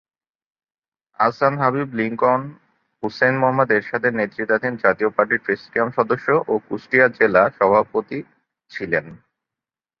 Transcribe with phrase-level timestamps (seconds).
[1.19, 2.41] আহসান হাবিব লিঙ্কন
[3.03, 8.19] হুসেইন মুহম্মদ এরশাদের নেতৃত্বাধীন জাতীয় পার্টির প্রেসিডিয়াম সদস্য ও কুষ্টিয়া জেলা সভাপতি
[8.71, 9.05] ছিলেন।